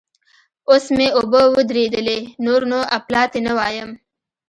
[0.69, 3.89] اوس مې اوبه ودرېدلې؛ نور نو اپلاتي نه وایم.